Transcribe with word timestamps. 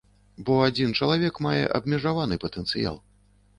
Бо 0.45 0.55
адзін 0.67 0.95
чалавек 1.01 1.37
мае 1.47 1.61
абмежаваны 1.81 2.41
патэнцыял. 2.47 3.01